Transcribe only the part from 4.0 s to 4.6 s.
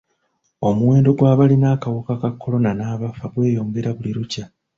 lukya.